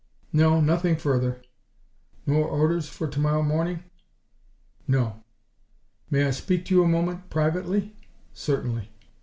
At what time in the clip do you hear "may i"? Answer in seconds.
6.09-6.31